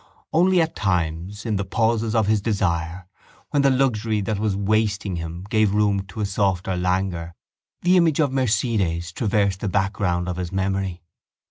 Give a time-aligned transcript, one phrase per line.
[0.33, 3.05] Only at times, in the pauses of his desire,
[3.51, 7.35] when the luxury that was wasting him gave room to a softer languor,
[7.83, 11.03] the image of Mercedes traversed the background of his memory.